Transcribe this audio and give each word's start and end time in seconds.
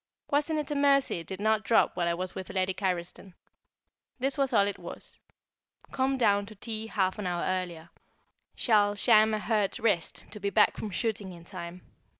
Wasn't 0.31 0.57
it 0.57 0.71
a 0.71 0.73
mercy 0.73 1.19
it 1.19 1.27
did 1.27 1.39
not 1.39 1.61
drop 1.63 1.95
while 1.95 2.07
I 2.07 2.15
was 2.15 2.33
with 2.33 2.49
Lady 2.49 2.73
Carriston? 2.73 3.35
This 4.17 4.35
was 4.35 4.51
all 4.51 4.65
it 4.65 4.79
was: 4.79 5.19
"Come 5.91 6.17
down 6.17 6.47
to 6.47 6.55
tea 6.55 6.87
half 6.87 7.19
an 7.19 7.27
hour 7.27 7.43
earlier; 7.43 7.91
shall 8.55 8.95
sham 8.95 9.31
a 9.31 9.37
hurt 9.39 9.77
wrist 9.77 10.25
to 10.31 10.39
be 10.39 10.49
back 10.49 10.75
from 10.75 10.89
shooting 10.89 11.33
in 11.33 11.45
time. 11.45 11.83